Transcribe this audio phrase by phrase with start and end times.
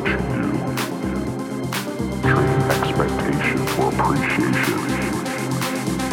[0.00, 0.18] what you.
[2.22, 4.78] Trading expectation for appreciation.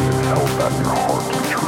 [0.00, 1.65] And held back your heart to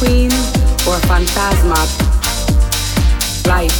[0.00, 0.32] queen
[0.88, 1.76] or phantasma?
[3.46, 3.76] Life.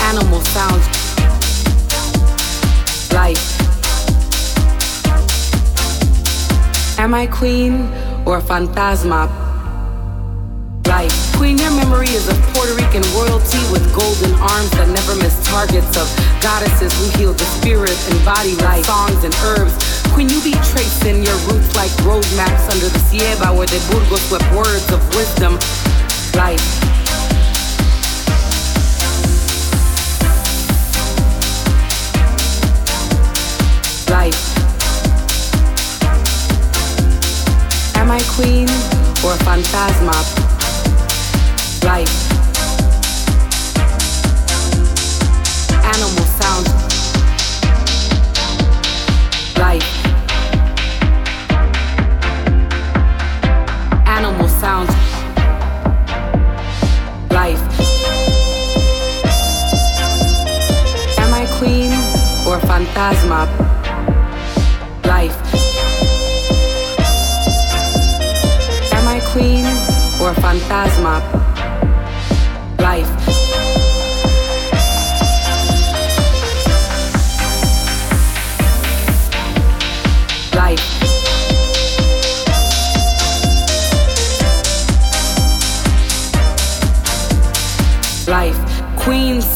[0.00, 0.86] Animal sounds.
[3.12, 3.44] Life.
[6.98, 7.92] Am I queen
[8.24, 9.28] or a phantasma?
[10.86, 11.36] Life.
[11.36, 15.94] Queen, your memory is of Puerto Rican royalty with golden arms that never miss targets
[16.00, 16.08] of
[16.40, 19.81] goddesses who heal the spirit and body life, songs and herbs.
[20.12, 24.20] Queen, you be tracing your roots like road maps under the Sierra where the Burgos
[24.28, 25.54] swept words of wisdom.
[26.34, 26.60] Life.
[34.10, 34.52] Life.
[37.96, 38.68] Am I queen
[39.24, 40.12] or a phantasma?
[41.86, 42.31] Life.
[63.02, 63.48] Phantasma?
[65.06, 65.36] Life.
[68.92, 69.64] Am I queen
[70.20, 71.41] or a phantasma?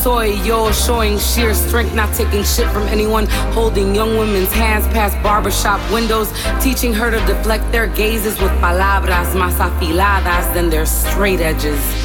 [0.06, 5.20] Soy, yo, showing sheer strength, not taking shit from anyone, holding young women's hands past
[5.20, 11.40] barbershop windows, teaching her to deflect their gazes with palabras más afiladas than their straight
[11.40, 11.95] edges.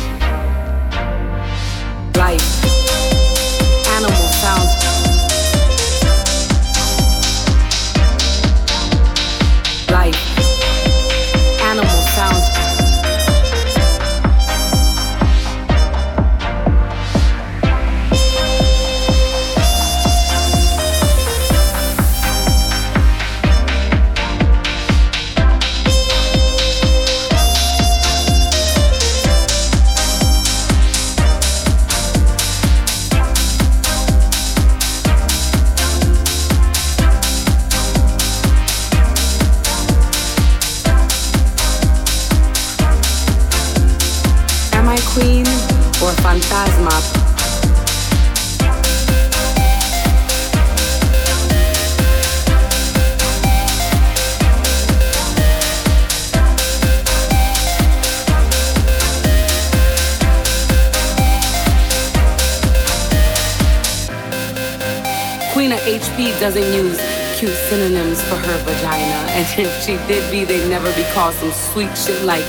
[69.58, 72.46] if she did be, they'd never be called some sweet shit like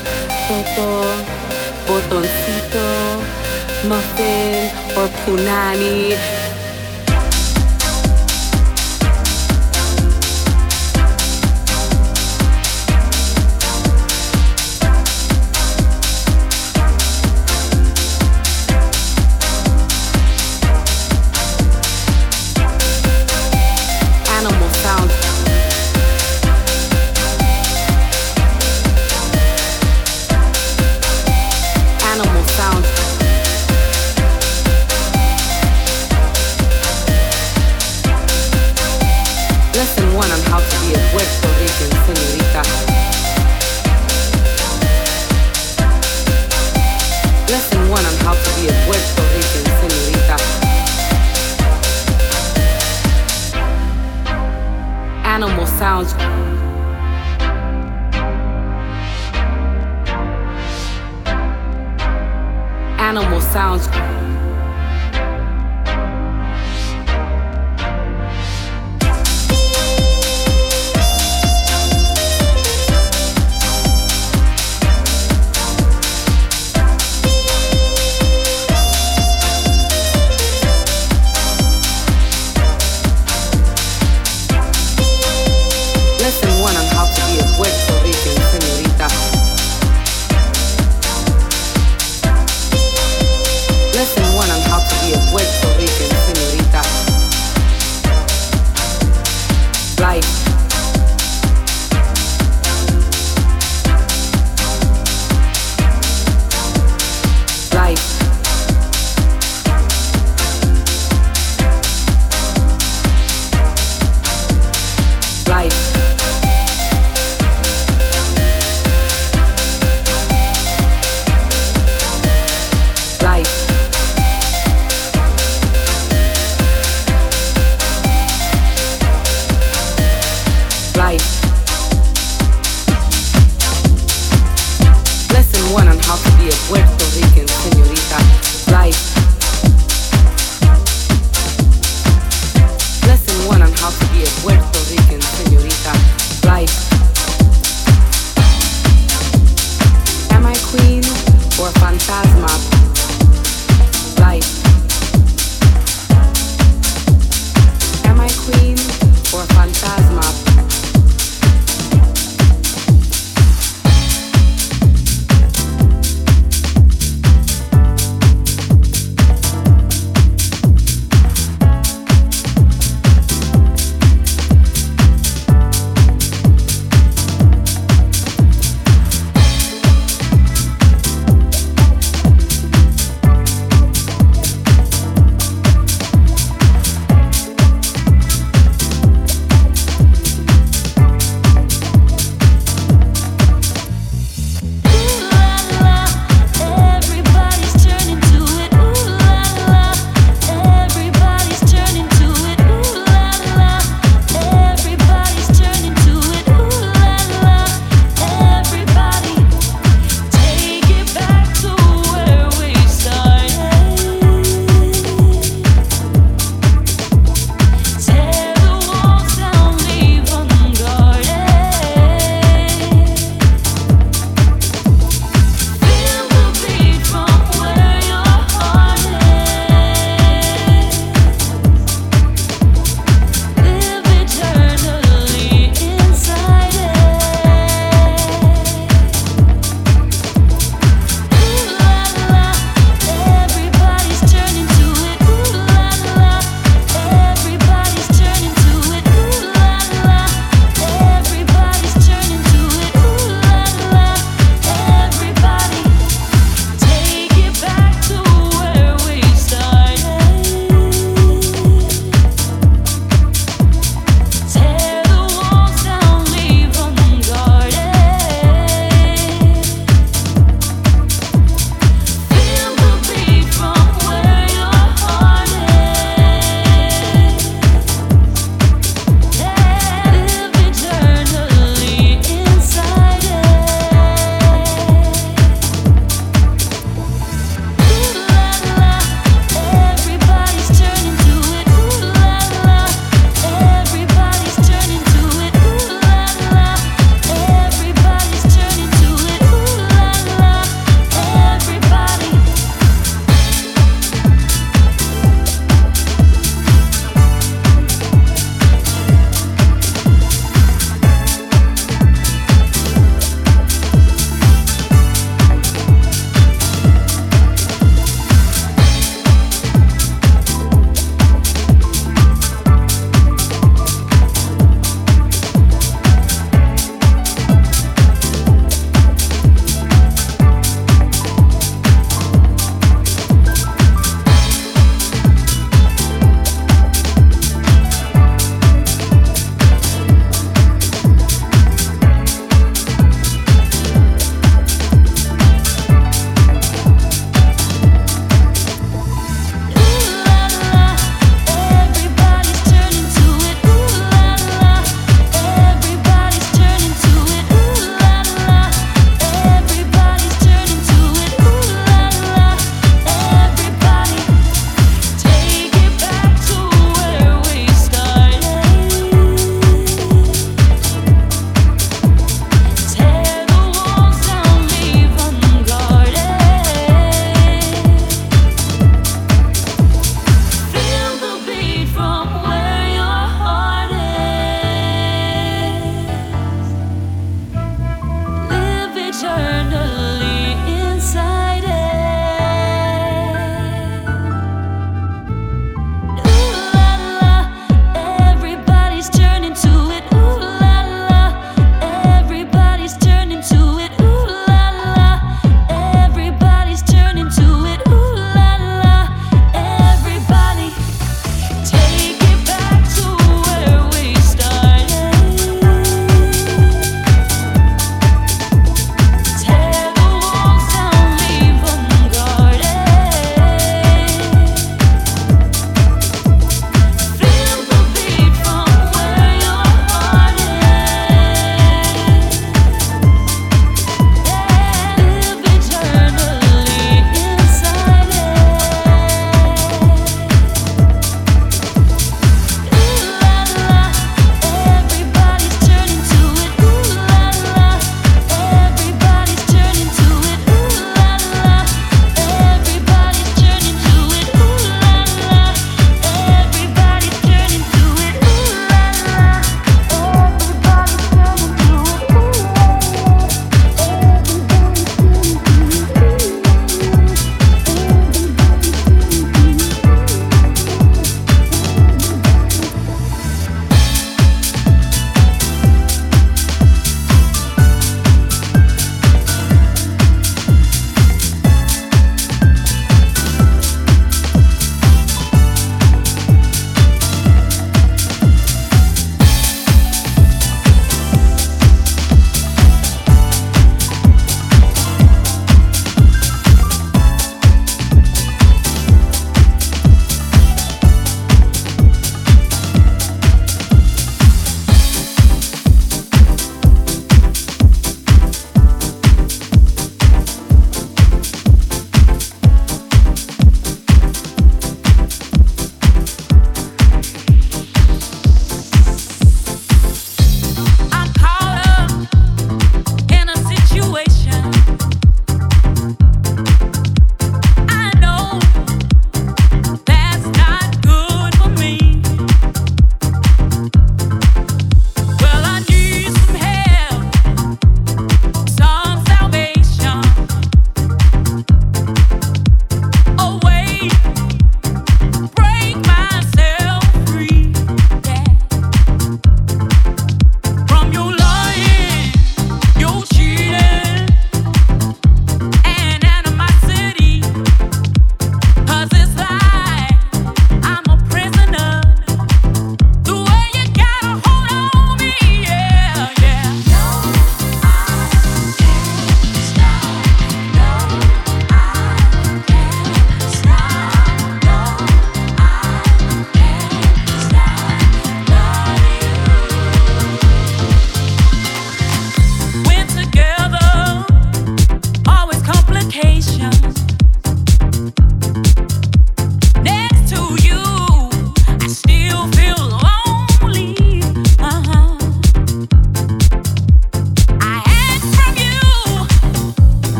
[0.46, 1.02] Toto,
[1.86, 3.18] Botoncito,
[3.88, 6.41] Muffin, or Punani.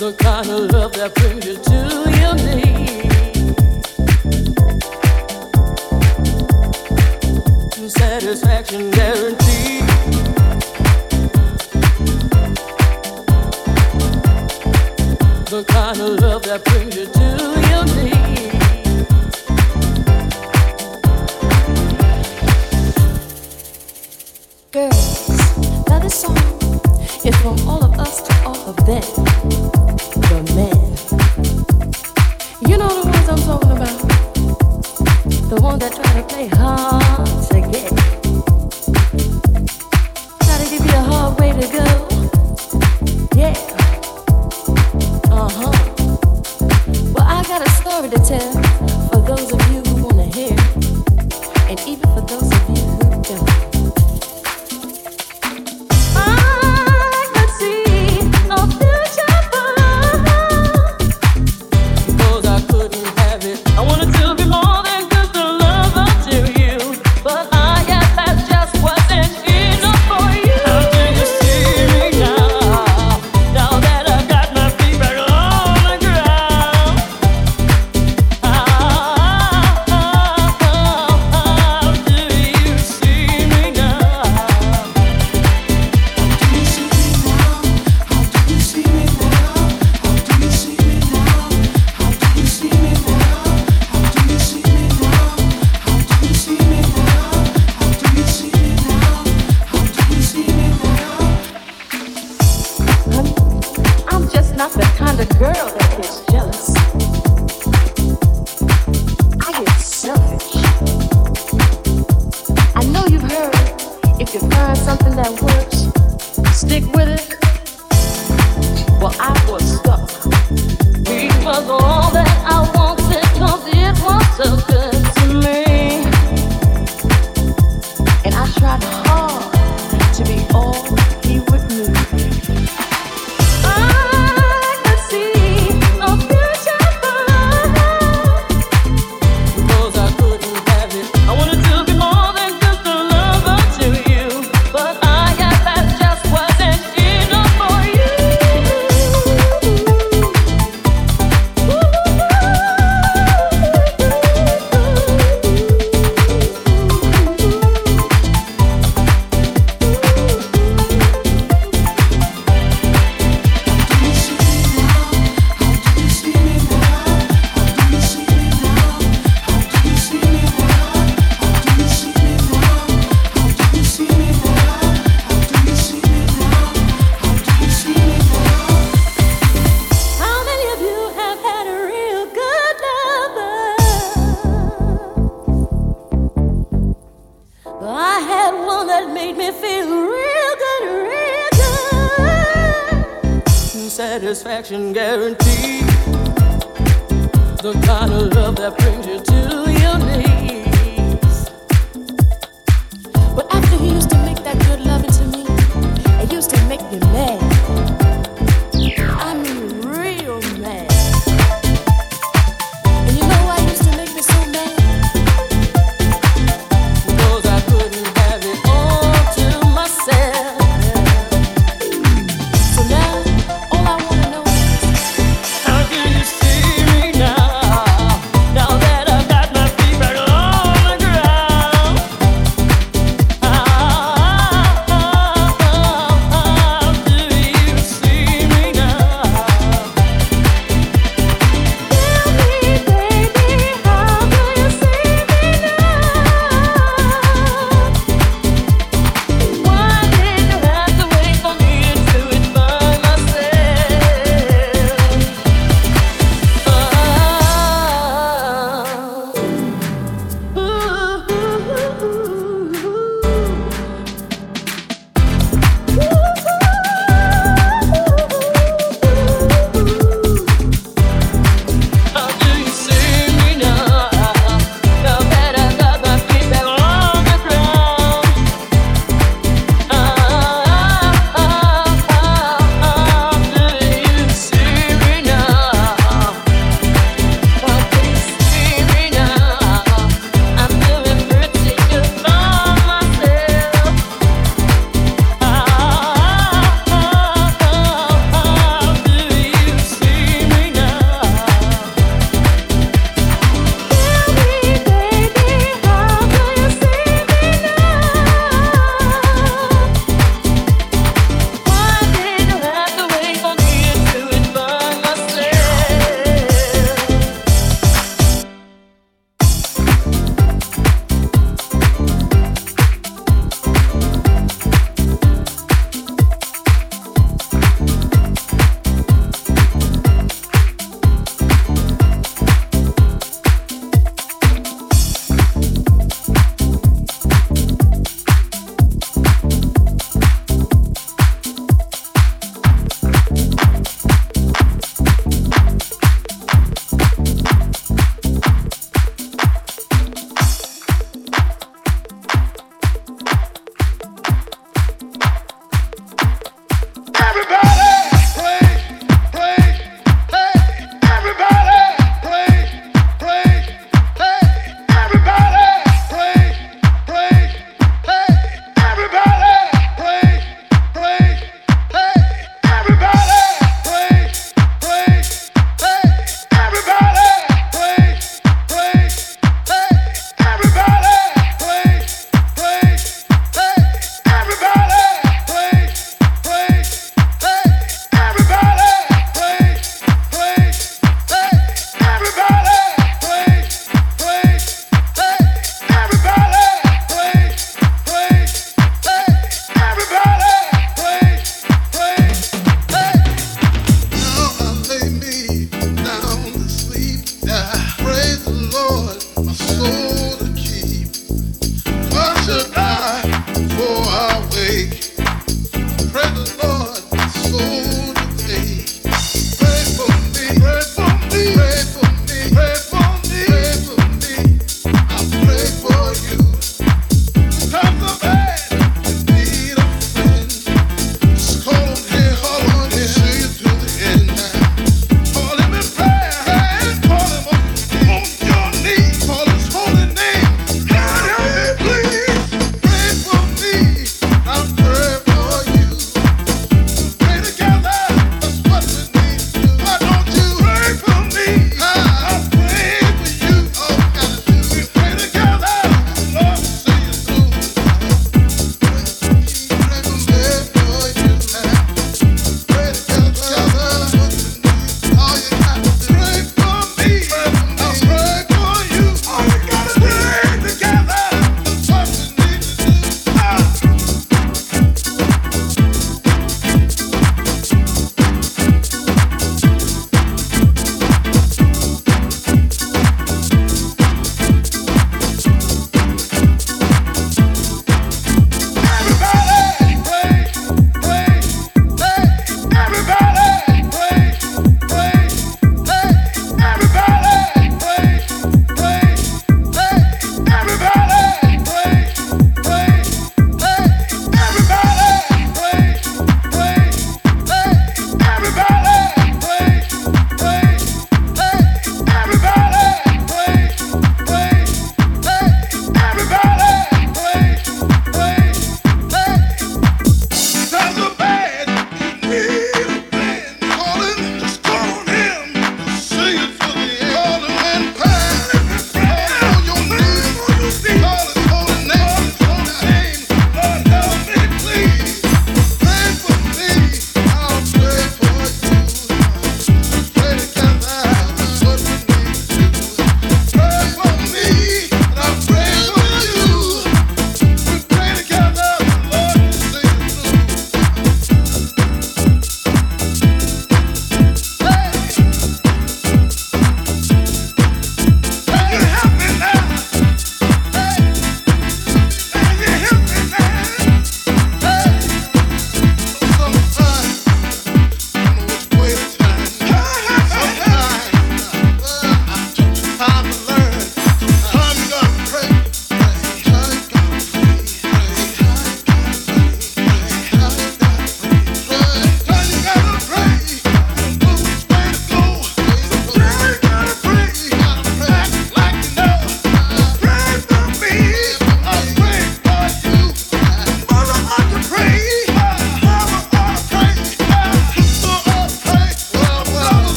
[0.00, 2.09] The kind of love that brings you to